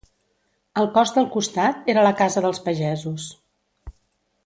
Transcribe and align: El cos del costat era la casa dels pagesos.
El 0.83 0.87
cos 0.95 1.11
del 1.17 1.27
costat 1.35 1.91
era 1.95 2.07
la 2.09 2.15
casa 2.25 2.43
dels 2.47 2.63
pagesos. 2.71 3.29